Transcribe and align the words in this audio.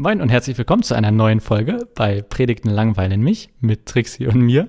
Moin 0.00 0.20
und 0.20 0.28
herzlich 0.28 0.56
willkommen 0.56 0.84
zu 0.84 0.94
einer 0.94 1.10
neuen 1.10 1.40
Folge 1.40 1.88
bei 1.96 2.22
Predigten 2.22 2.70
langweilen 2.70 3.20
mich 3.20 3.50
mit 3.58 3.86
Trixie 3.86 4.28
und 4.28 4.40
mir. 4.40 4.68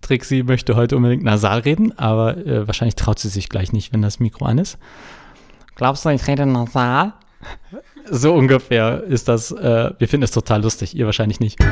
Trixie 0.00 0.42
möchte 0.42 0.74
heute 0.74 0.96
unbedingt 0.96 1.22
nasal 1.22 1.58
reden, 1.58 1.92
aber 1.98 2.38
äh, 2.38 2.66
wahrscheinlich 2.66 2.94
traut 2.94 3.18
sie 3.18 3.28
sich 3.28 3.50
gleich 3.50 3.74
nicht, 3.74 3.92
wenn 3.92 4.00
das 4.00 4.20
Mikro 4.20 4.46
an 4.46 4.56
ist. 4.56 4.78
Glaubst 5.74 6.06
du, 6.06 6.08
ich 6.08 6.26
rede 6.26 6.46
nasal? 6.46 7.12
So 8.10 8.32
ungefähr 8.32 9.02
ist 9.02 9.28
das. 9.28 9.52
Äh, 9.52 9.92
wir 9.98 10.08
finden 10.08 10.24
es 10.24 10.30
total 10.30 10.62
lustig, 10.62 10.96
ihr 10.96 11.04
wahrscheinlich 11.04 11.40
nicht. 11.40 11.62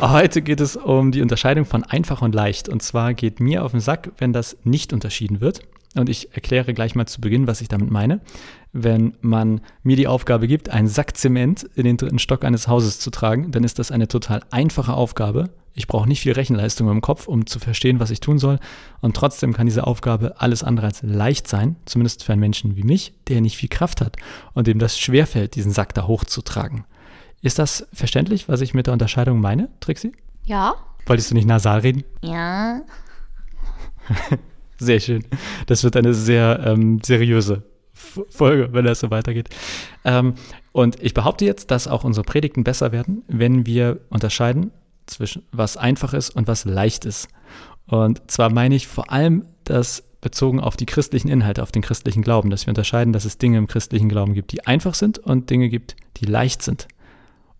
Heute 0.00 0.42
geht 0.42 0.60
es 0.60 0.74
um 0.74 1.12
die 1.12 1.22
Unterscheidung 1.22 1.64
von 1.64 1.84
einfach 1.84 2.22
und 2.22 2.34
leicht. 2.34 2.68
Und 2.68 2.82
zwar 2.82 3.14
geht 3.14 3.38
mir 3.38 3.64
auf 3.64 3.70
den 3.70 3.80
Sack, 3.80 4.10
wenn 4.18 4.32
das 4.32 4.56
nicht 4.64 4.92
unterschieden 4.92 5.40
wird. 5.40 5.60
Und 5.96 6.08
ich 6.08 6.34
erkläre 6.34 6.74
gleich 6.74 6.94
mal 6.94 7.06
zu 7.06 7.20
Beginn, 7.20 7.46
was 7.46 7.60
ich 7.60 7.68
damit 7.68 7.90
meine. 7.90 8.20
Wenn 8.72 9.16
man 9.20 9.62
mir 9.82 9.96
die 9.96 10.06
Aufgabe 10.06 10.46
gibt, 10.46 10.68
einen 10.68 10.88
Sack 10.88 11.16
Zement 11.16 11.64
in 11.74 11.84
den 11.84 11.96
dritten 11.96 12.18
Stock 12.18 12.44
eines 12.44 12.68
Hauses 12.68 13.00
zu 13.00 13.10
tragen, 13.10 13.50
dann 13.50 13.64
ist 13.64 13.78
das 13.78 13.90
eine 13.90 14.06
total 14.06 14.42
einfache 14.50 14.92
Aufgabe. 14.92 15.50
Ich 15.72 15.86
brauche 15.86 16.08
nicht 16.08 16.20
viel 16.20 16.32
Rechenleistung 16.32 16.90
im 16.90 17.00
Kopf, 17.00 17.28
um 17.28 17.46
zu 17.46 17.58
verstehen, 17.58 18.00
was 18.00 18.10
ich 18.10 18.20
tun 18.20 18.38
soll. 18.38 18.58
Und 19.00 19.16
trotzdem 19.16 19.52
kann 19.52 19.66
diese 19.66 19.86
Aufgabe 19.86 20.40
alles 20.40 20.62
andere 20.62 20.86
als 20.86 21.02
leicht 21.02 21.48
sein, 21.48 21.76
zumindest 21.86 22.24
für 22.24 22.32
einen 22.32 22.40
Menschen 22.40 22.76
wie 22.76 22.82
mich, 22.82 23.12
der 23.28 23.40
nicht 23.40 23.56
viel 23.56 23.68
Kraft 23.68 24.00
hat 24.00 24.16
und 24.52 24.66
dem 24.66 24.78
das 24.78 24.98
schwerfällt, 24.98 25.54
diesen 25.54 25.72
Sack 25.72 25.94
da 25.94 26.06
hochzutragen. 26.06 26.84
Ist 27.42 27.58
das 27.58 27.86
verständlich, 27.92 28.48
was 28.48 28.60
ich 28.60 28.74
mit 28.74 28.86
der 28.86 28.92
Unterscheidung 28.92 29.40
meine, 29.40 29.68
Trixie? 29.80 30.12
Ja. 30.44 30.74
Wolltest 31.06 31.30
du 31.30 31.34
nicht 31.34 31.46
nasal 31.46 31.80
reden? 31.80 32.04
Ja. 32.22 32.80
Sehr 34.78 35.00
schön. 35.00 35.24
Das 35.66 35.84
wird 35.84 35.96
eine 35.96 36.14
sehr 36.14 36.60
ähm, 36.64 37.00
seriöse 37.04 37.62
Folge, 37.94 38.68
wenn 38.72 38.84
das 38.84 39.00
so 39.00 39.10
weitergeht. 39.10 39.48
Ähm, 40.04 40.34
und 40.72 41.02
ich 41.02 41.14
behaupte 41.14 41.46
jetzt, 41.46 41.70
dass 41.70 41.88
auch 41.88 42.04
unsere 42.04 42.24
Predigten 42.24 42.62
besser 42.62 42.92
werden, 42.92 43.22
wenn 43.28 43.64
wir 43.64 44.00
unterscheiden 44.10 44.70
zwischen 45.06 45.42
was 45.52 45.76
einfach 45.76 46.12
ist 46.12 46.30
und 46.30 46.46
was 46.46 46.64
leicht 46.64 47.04
ist. 47.04 47.28
Und 47.86 48.30
zwar 48.30 48.50
meine 48.50 48.74
ich 48.74 48.86
vor 48.86 49.10
allem 49.10 49.46
das 49.64 50.02
bezogen 50.20 50.60
auf 50.60 50.76
die 50.76 50.86
christlichen 50.86 51.28
Inhalte, 51.28 51.62
auf 51.62 51.72
den 51.72 51.82
christlichen 51.82 52.22
Glauben, 52.22 52.50
dass 52.50 52.66
wir 52.66 52.70
unterscheiden, 52.70 53.12
dass 53.12 53.24
es 53.24 53.38
Dinge 53.38 53.58
im 53.58 53.68
christlichen 53.68 54.08
Glauben 54.08 54.34
gibt, 54.34 54.52
die 54.52 54.66
einfach 54.66 54.94
sind 54.94 55.18
und 55.18 55.50
Dinge 55.50 55.68
gibt, 55.68 55.96
die 56.16 56.26
leicht 56.26 56.62
sind. 56.62 56.88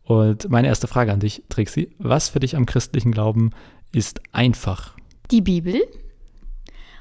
Und 0.03 0.51
meine 0.51 0.69
erste 0.69 0.87
Frage 0.87 1.13
an 1.13 1.21
dich, 1.21 1.43
Trixie, 1.49 1.91
was 1.99 2.29
für 2.29 2.41
dich 2.41 2.57
am 2.57 2.67
christlichen 2.67 3.13
Glauben 3.13 3.51
ist 3.93 4.21
einfach? 4.33 4.97
Die 5.31 5.41
Bibel, 5.41 5.81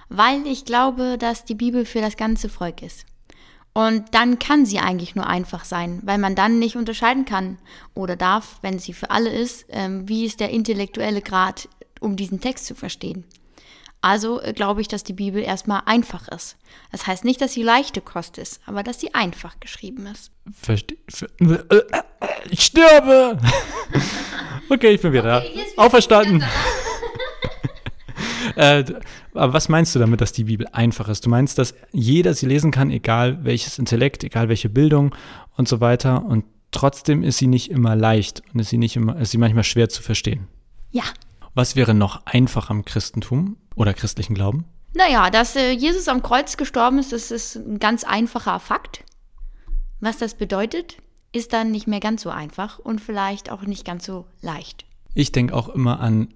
weil 0.09 0.45
ich 0.47 0.65
glaube, 0.65 1.17
dass 1.17 1.45
die 1.45 1.55
Bibel 1.55 1.85
für 1.85 2.01
das 2.01 2.17
ganze 2.17 2.49
Volk 2.49 2.81
ist. 2.81 3.05
Und 3.73 4.15
dann 4.15 4.39
kann 4.39 4.65
sie 4.65 4.79
eigentlich 4.79 5.15
nur 5.15 5.27
einfach 5.27 5.65
sein, 5.65 5.99
weil 6.03 6.17
man 6.17 6.33
dann 6.33 6.59
nicht 6.59 6.77
unterscheiden 6.77 7.25
kann 7.25 7.57
oder 7.93 8.15
darf, 8.15 8.59
wenn 8.61 8.79
sie 8.79 8.93
für 8.93 9.11
alle 9.11 9.29
ist, 9.29 9.65
ähm, 9.69 10.07
wie 10.07 10.25
ist 10.25 10.39
der 10.39 10.49
intellektuelle 10.51 11.21
Grad, 11.21 11.67
um 11.99 12.15
diesen 12.15 12.39
Text 12.39 12.67
zu 12.67 12.75
verstehen. 12.75 13.25
Also 14.05 14.39
äh, 14.39 14.53
glaube 14.53 14.81
ich, 14.81 14.87
dass 14.87 15.03
die 15.03 15.13
Bibel 15.13 15.41
erstmal 15.41 15.81
einfach 15.87 16.27
ist. 16.27 16.57
Das 16.91 17.07
heißt 17.07 17.25
nicht, 17.25 17.41
dass 17.41 17.53
sie 17.53 17.63
leichte 17.63 18.01
Kost 18.01 18.37
ist, 18.37 18.61
aber 18.67 18.83
dass 18.83 19.01
sie 19.01 19.15
einfach 19.15 19.59
geschrieben 19.59 20.05
ist. 20.05 20.31
Verste 20.61 20.95
ich 22.49 22.61
sterbe! 22.63 23.39
okay, 24.69 24.91
ich 24.91 25.01
bin 25.01 25.11
wieder 25.11 25.39
okay, 25.39 25.65
da. 25.75 25.83
Auferstanden. 25.83 26.45
äh, 28.55 28.83
aber 29.33 29.53
was 29.53 29.69
meinst 29.69 29.95
du 29.95 29.99
damit, 29.99 30.21
dass 30.21 30.31
die 30.31 30.45
Bibel 30.45 30.67
einfach 30.71 31.07
ist? 31.07 31.25
Du 31.25 31.29
meinst, 31.29 31.57
dass 31.57 31.75
jeder 31.91 32.33
sie 32.33 32.45
lesen 32.45 32.71
kann, 32.71 32.91
egal 32.91 33.43
welches 33.43 33.79
Intellekt, 33.79 34.23
egal 34.23 34.49
welche 34.49 34.69
Bildung 34.69 35.15
und 35.55 35.67
so 35.67 35.81
weiter. 35.81 36.23
Und 36.25 36.45
trotzdem 36.71 37.23
ist 37.23 37.37
sie 37.37 37.47
nicht 37.47 37.71
immer 37.71 37.95
leicht 37.95 38.43
und 38.53 38.59
ist 38.59 38.69
sie 38.69 38.77
nicht 38.77 38.95
immer, 38.95 39.17
ist 39.17 39.31
sie 39.31 39.37
manchmal 39.37 39.63
schwer 39.63 39.89
zu 39.89 40.01
verstehen. 40.01 40.47
Ja, 40.91 41.03
was 41.55 41.77
wäre 41.77 41.93
noch 41.93 42.25
einfach 42.25 42.69
am 42.69 42.83
Christentum 42.83 43.57
oder 43.75 43.93
christlichen 43.93 44.35
Glauben? 44.35 44.65
Naja, 44.93 45.29
dass 45.29 45.55
äh, 45.55 45.71
Jesus 45.71 46.07
am 46.07 46.21
Kreuz 46.21 46.57
gestorben 46.57 46.99
ist, 46.99 47.11
das 47.11 47.31
ist 47.31 47.55
ein 47.55 47.79
ganz 47.79 48.03
einfacher 48.03 48.59
Fakt. 48.59 49.03
Was 49.99 50.17
das 50.17 50.35
bedeutet, 50.35 50.97
ist 51.31 51.53
dann 51.53 51.71
nicht 51.71 51.87
mehr 51.87 51.99
ganz 51.99 52.21
so 52.21 52.29
einfach 52.29 52.79
und 52.79 53.01
vielleicht 53.01 53.51
auch 53.51 53.63
nicht 53.63 53.85
ganz 53.85 54.05
so 54.05 54.25
leicht. 54.41 54.85
Ich 55.13 55.31
denke 55.31 55.53
auch 55.53 55.69
immer 55.69 55.99
an 55.99 56.33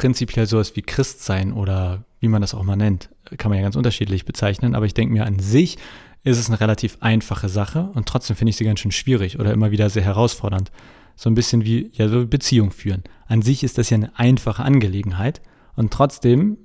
prinzipiell 0.00 0.46
sowas 0.46 0.76
wie 0.76 0.82
Christsein 0.82 1.52
oder 1.52 2.04
wie 2.20 2.28
man 2.28 2.40
das 2.40 2.54
auch 2.54 2.62
mal 2.62 2.76
nennt. 2.76 3.10
Kann 3.36 3.50
man 3.50 3.58
ja 3.58 3.62
ganz 3.62 3.76
unterschiedlich 3.76 4.24
bezeichnen, 4.24 4.74
aber 4.74 4.86
ich 4.86 4.94
denke 4.94 5.12
mir 5.12 5.26
an 5.26 5.38
sich 5.38 5.76
ist 6.22 6.38
es 6.38 6.48
eine 6.48 6.58
relativ 6.58 6.96
einfache 7.00 7.50
Sache 7.50 7.90
und 7.92 8.08
trotzdem 8.08 8.34
finde 8.34 8.50
ich 8.50 8.56
sie 8.56 8.64
ganz 8.64 8.80
schön 8.80 8.92
schwierig 8.92 9.38
oder 9.38 9.52
immer 9.52 9.70
wieder 9.70 9.90
sehr 9.90 10.02
herausfordernd 10.02 10.70
so 11.16 11.28
ein 11.28 11.34
bisschen 11.34 11.66
wie 11.66 11.90
ja, 11.92 12.08
so 12.08 12.26
Beziehung 12.26 12.70
führen. 12.70 13.02
An 13.26 13.42
sich 13.42 13.62
ist 13.62 13.76
das 13.76 13.90
ja 13.90 13.96
eine 13.96 14.18
einfache 14.18 14.62
Angelegenheit 14.62 15.42
und 15.76 15.92
trotzdem, 15.92 16.56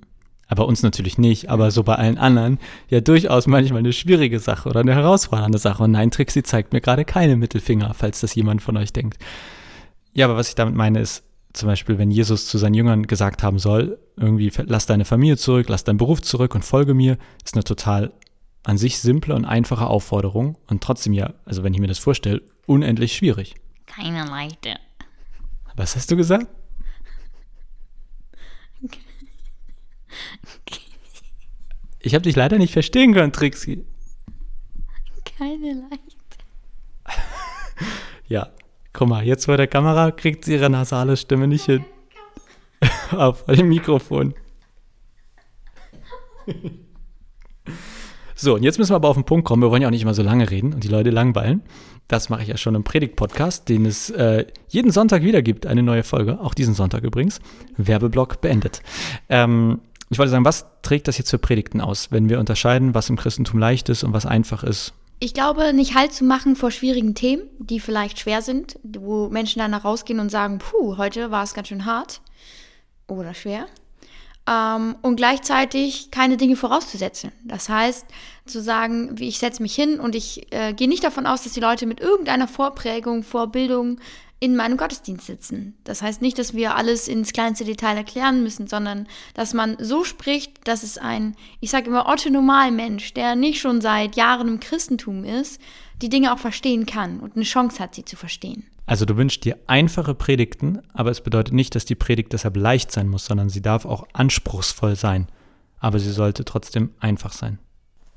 aber 0.47 0.65
uns 0.65 0.81
natürlich 0.81 1.17
nicht, 1.17 1.49
aber 1.49 1.71
so 1.71 1.83
bei 1.83 1.95
allen 1.95 2.17
anderen, 2.17 2.59
ja 2.87 3.01
durchaus 3.01 3.47
manchmal 3.47 3.79
eine 3.79 3.91
schwierige 3.91 4.39
Sache 4.39 4.69
oder 4.69 4.79
eine 4.79 4.95
herausfordernde 4.95 5.57
Sache. 5.57 5.83
Und 5.83 5.91
nein, 5.91 6.09
Trixie 6.09 6.43
zeigt 6.43 6.71
mir 6.71 6.79
gerade 6.79 7.03
keine 7.03 7.35
Mittelfinger, 7.35 7.93
falls 7.93 8.21
das 8.21 8.33
jemand 8.33 8.61
von 8.61 8.77
euch 8.77 8.93
denkt. 8.93 9.17
Ja, 10.13 10.25
aber 10.25 10.37
was 10.37 10.47
ich 10.47 10.55
damit 10.55 10.75
meine 10.75 11.01
ist, 11.01 11.25
zum 11.55 11.67
Beispiel, 11.67 11.97
wenn 11.97 12.11
Jesus 12.11 12.47
zu 12.47 12.57
seinen 12.57 12.73
Jüngern 12.73 13.07
gesagt 13.07 13.43
haben 13.43 13.59
soll, 13.59 13.97
irgendwie 14.17 14.51
lass 14.65 14.85
deine 14.85 15.05
Familie 15.05 15.37
zurück, 15.37 15.67
lass 15.69 15.83
deinen 15.83 15.97
Beruf 15.97 16.21
zurück 16.21 16.55
und 16.55 16.63
folge 16.63 16.93
mir, 16.93 17.17
ist 17.43 17.55
eine 17.55 17.63
total 17.63 18.13
an 18.63 18.77
sich 18.77 18.99
simple 18.99 19.35
und 19.35 19.45
einfache 19.45 19.87
Aufforderung 19.87 20.57
und 20.67 20.83
trotzdem 20.83 21.13
ja, 21.13 21.33
also 21.45 21.63
wenn 21.63 21.73
ich 21.73 21.79
mir 21.79 21.87
das 21.87 21.99
vorstelle, 21.99 22.41
unendlich 22.65 23.15
schwierig. 23.15 23.55
Keine 23.85 24.25
leichte. 24.25 24.75
Was 25.75 25.95
hast 25.95 26.11
du 26.11 26.15
gesagt? 26.15 26.47
Ich 31.99 32.13
habe 32.13 32.23
dich 32.23 32.35
leider 32.35 32.57
nicht 32.57 32.73
verstehen 32.73 33.13
können, 33.13 33.31
Trixie. 33.31 33.83
Keine 35.37 35.87
leichte. 35.89 36.15
ja, 38.27 38.51
guck 38.95 39.09
mal, 39.09 39.25
jetzt 39.25 39.45
vor 39.45 39.57
der 39.57 39.67
Kamera 39.67 40.11
kriegt 40.11 40.45
sie 40.45 40.53
ihre 40.53 40.69
nasale 40.69 41.17
Stimme 41.17 41.47
nicht 41.47 41.65
hin. 41.65 41.83
Auf 43.11 43.43
dem 43.45 43.67
Mikrofon. 43.67 44.33
so, 48.35 48.55
und 48.55 48.63
jetzt 48.63 48.79
müssen 48.79 48.91
wir 48.91 48.95
aber 48.97 49.09
auf 49.09 49.17
den 49.17 49.25
Punkt 49.25 49.45
kommen. 49.47 49.63
Wir 49.63 49.71
wollen 49.71 49.81
ja 49.81 49.87
auch 49.87 49.91
nicht 49.91 50.03
immer 50.03 50.13
so 50.13 50.21
lange 50.21 50.49
reden 50.51 50.73
und 50.73 50.83
die 50.83 50.87
Leute 50.87 51.09
langweilen. 51.09 51.63
Das 52.07 52.29
mache 52.29 52.43
ich 52.43 52.49
ja 52.49 52.57
schon 52.57 52.75
im 52.75 52.83
Predigt-Podcast, 52.83 53.67
den 53.67 53.85
es 53.85 54.11
äh, 54.11 54.45
jeden 54.67 54.91
Sonntag 54.91 55.23
wieder 55.23 55.41
gibt, 55.41 55.65
eine 55.65 55.81
neue 55.81 56.03
Folge, 56.03 56.39
auch 56.39 56.53
diesen 56.53 56.75
Sonntag 56.75 57.03
übrigens. 57.03 57.39
Werbeblock 57.77 58.41
beendet. 58.41 58.83
Ähm, 59.27 59.79
ich 60.09 60.19
wollte 60.19 60.29
sagen, 60.29 60.45
was 60.45 60.67
trägt 60.83 61.07
das 61.07 61.17
jetzt 61.17 61.31
für 61.31 61.39
Predigten 61.39 61.81
aus, 61.81 62.11
wenn 62.11 62.29
wir 62.29 62.39
unterscheiden, 62.39 62.93
was 62.93 63.09
im 63.09 63.15
Christentum 63.15 63.59
leicht 63.59 63.89
ist 63.89 64.03
und 64.03 64.13
was 64.13 64.27
einfach 64.27 64.63
ist? 64.63 64.93
Ich 65.19 65.33
glaube, 65.33 65.73
nicht 65.73 65.95
Halt 65.95 66.13
zu 66.13 66.25
machen 66.25 66.55
vor 66.55 66.71
schwierigen 66.71 67.15
Themen, 67.15 67.43
die 67.59 67.79
vielleicht 67.79 68.19
schwer 68.19 68.41
sind, 68.41 68.77
wo 68.83 69.29
Menschen 69.29 69.59
danach 69.59 69.85
rausgehen 69.85 70.19
und 70.19 70.29
sagen, 70.29 70.59
puh, 70.59 70.97
heute 70.97 71.31
war 71.31 71.43
es 71.43 71.53
ganz 71.53 71.69
schön 71.69 71.85
hart 71.85 72.21
oder 73.07 73.33
schwer 73.33 73.67
ähm, 74.47 74.95
und 75.01 75.15
gleichzeitig 75.15 76.11
keine 76.11 76.37
Dinge 76.37 76.55
vorauszusetzen. 76.55 77.31
Das 77.43 77.69
heißt, 77.69 78.05
zu 78.45 78.61
sagen, 78.61 79.17
wie 79.17 79.27
ich 79.27 79.39
setze 79.39 79.61
mich 79.61 79.73
hin 79.73 79.99
und 79.99 80.15
ich 80.15 80.51
äh, 80.51 80.73
gehe 80.73 80.87
nicht 80.87 81.03
davon 81.03 81.25
aus, 81.25 81.43
dass 81.43 81.53
die 81.53 81.59
Leute 81.59 81.85
mit 81.85 81.99
irgendeiner 81.99 82.47
Vorprägung, 82.47 83.23
Vorbildung 83.23 83.99
in 84.39 84.55
meinem 84.55 84.77
Gottesdienst 84.77 85.25
sitzen. 85.25 85.75
Das 85.83 86.01
heißt 86.01 86.21
nicht, 86.21 86.37
dass 86.37 86.53
wir 86.53 86.75
alles 86.75 87.07
ins 87.07 87.33
kleinste 87.33 87.65
Detail 87.65 87.97
erklären 87.97 88.43
müssen, 88.43 88.67
sondern 88.67 89.07
dass 89.33 89.53
man 89.53 89.77
so 89.79 90.03
spricht, 90.03 90.67
dass 90.67 90.83
es 90.83 90.97
ein, 90.97 91.35
ich 91.61 91.71
sage 91.71 91.87
immer, 91.87 92.07
Otto-Normalmensch, 92.07 93.13
der 93.13 93.35
nicht 93.35 93.59
schon 93.59 93.81
seit 93.81 94.15
Jahren 94.15 94.47
im 94.47 94.59
Christentum 94.59 95.23
ist, 95.23 95.59
die 96.01 96.09
Dinge 96.09 96.33
auch 96.33 96.39
verstehen 96.39 96.85
kann 96.85 97.19
und 97.19 97.35
eine 97.35 97.45
Chance 97.45 97.79
hat, 97.79 97.95
sie 97.95 98.05
zu 98.05 98.17
verstehen. 98.17 98.65
Also 98.85 99.05
du 99.05 99.17
wünschst 99.17 99.43
dir 99.45 99.57
einfache 99.65 100.13
Predigten, 100.13 100.81
aber 100.93 101.09
es 101.09 101.21
bedeutet 101.21 101.53
nicht, 101.53 101.73
dass 101.73 101.85
die 101.85 101.95
Predigt 101.95 102.33
deshalb 102.33 102.57
leicht 102.57 102.91
sein 102.91 103.07
muss, 103.07 103.25
sondern 103.25 103.49
sie 103.49 103.61
darf 103.61 103.85
auch 103.85 104.05
anspruchsvoll 104.13 104.95
sein. 104.95 105.27
Aber 105.79 105.97
sie 105.99 106.11
sollte 106.11 106.45
trotzdem 106.45 106.91
einfach 106.99 107.31
sein. 107.31 107.57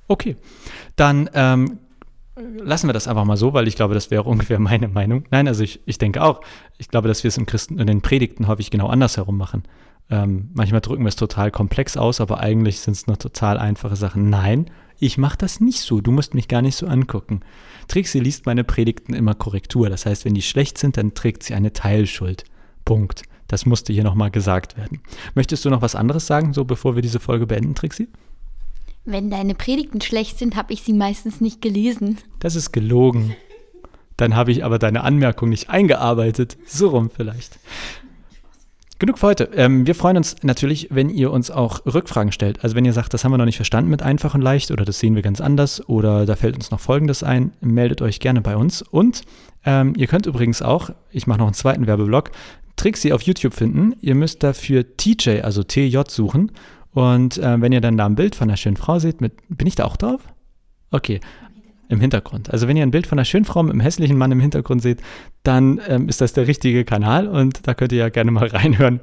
Okay, 0.09 0.37
dann 0.97 1.31
ähm, 1.35 1.79
lassen 2.37 2.89
wir 2.89 2.93
das 2.93 3.09
einfach 3.09 3.25
mal 3.25 3.37
so, 3.37 3.53
weil 3.53 3.69
ich 3.69 3.77
glaube, 3.77 3.95
das 3.95 4.11
wäre 4.11 4.25
ungefähr 4.25 4.59
meine 4.59 4.89
Meinung. 4.89 5.25
Nein, 5.31 5.49
also 5.49 5.63
ich, 5.63 5.81
ich 5.87 5.99
denke 5.99 6.23
auch, 6.23 6.41
ich 6.79 6.89
glaube, 6.89 7.09
dass 7.09 7.25
wir 7.25 7.29
es 7.29 7.39
im 7.39 7.47
Christen, 7.47 7.79
in 7.79 7.87
den 7.87 8.03
Predigten 8.03 8.47
häufig 8.47 8.71
genau 8.71 8.89
andersherum 8.89 9.37
machen. 9.37 9.65
Ähm, 10.11 10.51
manchmal 10.55 10.81
drücken 10.81 11.05
wir 11.05 11.09
es 11.09 11.17
total 11.17 11.51
komplex 11.51 11.97
aus, 11.97 12.21
aber 12.21 12.41
eigentlich 12.41 12.81
sind 12.81 12.95
es 12.95 13.07
nur 13.07 13.19
total 13.19 13.59
einfache 13.59 13.97
Sachen. 13.97 14.31
Nein, 14.31 14.71
ich 14.99 15.19
mache 15.19 15.37
das 15.37 15.61
nicht 15.61 15.81
so. 15.81 16.01
Du 16.01 16.11
musst 16.11 16.35
mich 16.35 16.49
gar 16.49 16.63
nicht 16.63 16.77
so 16.77 16.87
angucken. 16.87 17.41
Trixie 17.87 18.21
liest 18.21 18.47
meine 18.47 18.65
Predigten 18.65 19.15
immer 19.15 19.35
Korrektur. 19.35 19.91
Das 19.91 20.07
heißt, 20.07 20.25
wenn 20.25 20.35
die 20.35 20.43
schlecht 20.43 20.79
sind, 20.79 20.97
dann 20.97 21.15
trägt 21.15 21.43
sie 21.43 21.55
eine 21.55 21.73
Teilschuld. 21.73 22.45
Punkt. 22.85 23.23
Das 23.49 23.65
musste 23.65 23.93
hier 23.93 24.05
nochmal 24.05 24.31
gesagt 24.31 24.77
werden. 24.77 25.01
Möchtest 25.35 25.65
du 25.65 25.71
noch 25.71 25.83
was 25.83 25.95
anderes 25.95 26.27
sagen, 26.27 26.53
so 26.53 26.65
bevor 26.65 26.95
wir 26.95 27.03
diese 27.03 27.21
Folge 27.21 27.47
beenden, 27.47 27.75
Trixie? 27.75 28.09
Wenn 29.05 29.31
deine 29.31 29.55
Predigten 29.55 30.01
schlecht 30.01 30.39
sind, 30.39 30.57
habe 30.57 30.73
ich 30.73 30.83
sie 30.83 30.93
meistens 30.93 31.41
nicht 31.41 31.63
gelesen. 31.63 32.19
Das 32.41 32.55
ist 32.55 32.73
gelogen. 32.73 33.35
Dann 34.17 34.35
habe 34.35 34.51
ich 34.51 34.65
aber 34.65 34.79
deine 34.79 35.05
Anmerkung 35.05 35.49
nicht 35.49 35.71
eingearbeitet. 35.71 36.59
So 36.67 36.89
rum 36.89 37.11
vielleicht. 37.15 37.59
Genug 38.99 39.19
für 39.19 39.29
heute. 39.29 39.51
Ähm, 39.55 39.87
wir 39.87 39.95
freuen 39.95 40.17
uns 40.17 40.37
natürlich, 40.43 40.89
wenn 40.91 41.09
ihr 41.09 41.31
uns 41.31 41.53
auch 41.53 41.87
Rückfragen 41.87 42.33
stellt. 42.33 42.65
Also 42.65 42.75
wenn 42.75 42.85
ihr 42.85 42.93
sagt, 42.93 43.15
das 43.15 43.23
haben 43.23 43.31
wir 43.31 43.39
noch 43.39 43.45
nicht 43.45 43.57
verstanden 43.57 43.91
mit 43.91 44.03
einfach 44.03 44.35
und 44.35 44.41
leicht 44.41 44.73
oder 44.73 44.85
das 44.85 44.99
sehen 44.99 45.15
wir 45.15 45.23
ganz 45.23 45.41
anders 45.41 45.89
oder 45.89 46.27
da 46.27 46.35
fällt 46.35 46.57
uns 46.57 46.73
noch 46.73 46.81
Folgendes 46.81 47.23
ein, 47.23 47.53
meldet 47.61 48.03
euch 48.03 48.19
gerne 48.19 48.41
bei 48.41 48.57
uns. 48.57 48.83
Und 48.83 49.23
ähm, 49.65 49.95
ihr 49.97 50.09
könnt 50.09 50.27
übrigens 50.27 50.63
auch, 50.63 50.91
ich 51.13 51.29
mache 51.29 51.39
noch 51.39 51.47
einen 51.47 51.55
zweiten 51.55 51.87
Werbeblock, 51.87 52.33
Trixie 52.75 53.13
auf 53.13 53.23
YouTube 53.23 53.55
finden. 53.55 53.95
Ihr 54.01 54.17
müsst 54.17 54.43
dafür 54.43 54.97
TJ, 54.97 55.43
also 55.43 55.63
TJ 55.63 56.01
suchen. 56.09 56.51
Und 56.93 57.39
äh, 57.39 57.61
wenn 57.61 57.73
ihr 57.73 57.81
dann 57.81 57.97
da 57.97 58.07
ein 58.07 58.15
Bild 58.15 58.35
von 58.35 58.49
einer 58.49 58.57
schönen 58.57 58.77
Frau 58.77 58.99
seht, 58.99 59.21
mit, 59.21 59.35
bin 59.49 59.67
ich 59.67 59.75
da 59.75 59.85
auch 59.85 59.97
drauf? 59.97 60.23
Okay, 60.91 61.21
im 61.89 62.01
Hintergrund. 62.01 62.51
Also 62.51 62.69
wenn 62.69 62.77
ihr 62.77 62.83
ein 62.83 62.91
Bild 62.91 63.07
von 63.07 63.19
einer 63.19 63.25
schönen 63.25 63.45
Frau 63.45 63.63
mit 63.63 63.73
einem 63.73 63.81
hässlichen 63.81 64.17
Mann 64.17 64.33
im 64.33 64.41
Hintergrund 64.41 64.83
seht, 64.83 65.01
dann 65.43 65.81
ähm, 65.89 66.09
ist 66.09 66.21
das 66.21 66.33
der 66.33 66.47
richtige 66.47 66.85
Kanal 66.85 67.27
und 67.27 67.67
da 67.67 67.75
könnt 67.75 67.93
ihr 67.93 67.99
ja 67.99 68.09
gerne 68.09 68.31
mal 68.31 68.47
reinhören. 68.49 69.01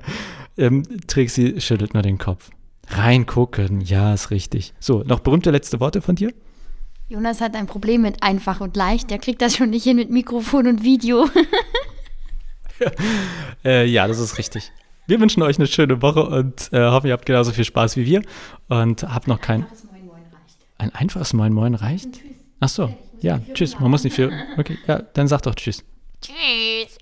Ähm, 0.58 0.84
Trixie 1.08 1.60
schüttelt 1.60 1.94
nur 1.94 2.04
den 2.04 2.18
Kopf. 2.18 2.52
Reingucken, 2.88 3.82
ja, 3.82 4.14
ist 4.14 4.30
richtig. 4.30 4.74
So, 4.80 5.04
noch 5.04 5.20
berühmte 5.20 5.52
letzte 5.52 5.80
Worte 5.80 6.02
von 6.02 6.16
dir? 6.16 6.32
Jonas 7.08 7.42
hat 7.42 7.56
ein 7.56 7.68
Problem 7.68 8.02
mit 8.02 8.24
einfach 8.24 8.62
und 8.62 8.76
leicht. 8.76 9.10
Der 9.12 9.20
kriegt 9.20 9.42
das 9.42 9.56
schon 9.56 9.72
nicht 9.72 9.84
hin 9.84 9.96
mit 9.96 10.10
Mikrofon 10.10 10.68
und 10.68 10.84
Video. 10.84 11.28
äh, 13.66 13.86
ja, 13.86 14.08
das 14.08 14.20
ist 14.20 14.38
richtig. 14.38 14.72
Wir 15.08 15.20
wünschen 15.20 15.44
euch 15.44 15.58
eine 15.58 15.68
schöne 15.68 16.02
Woche 16.02 16.26
und 16.26 16.74
äh, 16.74 16.80
hoffen, 16.80 17.08
ihr 17.08 17.14
habt 17.14 17.26
genauso 17.26 17.52
viel 17.52 17.64
Spaß 17.64 17.96
wie 17.98 18.06
wir 18.06 18.22
und 18.70 19.04
habt 19.04 19.28
noch 19.28 19.40
kein. 19.40 19.66
Ein 20.78 20.94
einfaches 20.94 21.34
Moin 21.34 21.54
Moin 21.54 21.76
reicht? 21.76 22.22
Ach 22.60 22.70
so, 22.70 22.94
ja, 23.22 23.40
tschüss. 23.54 23.80
Man 23.80 23.92
muss 23.92 24.04
nicht 24.04 24.16
viel. 24.16 24.32
Okay, 24.58 24.78
ja, 24.88 25.02
dann 25.14 25.28
sag 25.28 25.42
doch 25.44 25.56
Tschüss. 25.56 25.84
Tschüss. 26.22 26.98